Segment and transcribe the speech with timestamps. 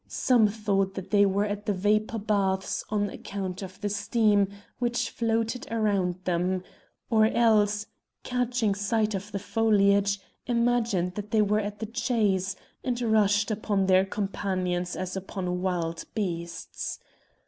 [0.07, 4.47] Some thought that they were at the vapour baths on account of the steam
[4.79, 6.63] which floated around them,
[7.11, 7.85] or else,
[8.23, 13.85] catching sight of the foliage, imagined that they were at the chase, and rushed upon
[13.85, 16.97] their companions as upon wild beasts.